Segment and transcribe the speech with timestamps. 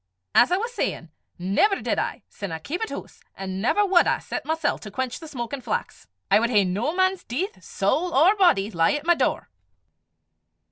[0.33, 4.17] as I was sayin', never did I, sin I keepit hoose, an' never wad I
[4.17, 8.35] set mysel' to quench the smokin' flax; I wad hae no man's deith, sowl or
[8.35, 9.49] body, lie at my door."